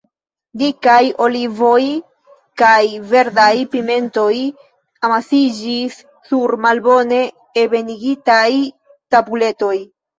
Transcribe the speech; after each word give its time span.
Dikaj 0.59 1.01
olivoj 1.25 1.83
kaj 2.63 2.81
verdaj 3.13 3.53
pimentoj 3.77 4.33
amasiĝis 5.11 6.03
sur 6.33 6.59
malbone 6.67 7.25
ebenigitaj 7.67 8.53
tabuletoj. 9.15 9.77